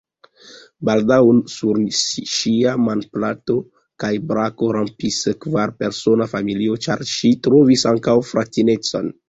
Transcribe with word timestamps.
Baldaŭ 0.87 1.17
sur 1.55 1.81
ŝia 1.97 2.73
manplato 2.85 3.59
kaj 4.05 4.11
brako 4.33 4.71
rampis 4.79 5.21
kvarpersona 5.47 6.31
familio, 6.35 6.83
ĉar 6.87 7.07
ŝi 7.15 7.35
trovis 7.49 7.89
ankaŭ 7.95 8.21
fratineton. 8.35 9.17